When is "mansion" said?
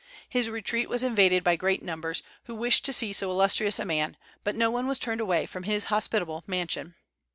6.47-6.95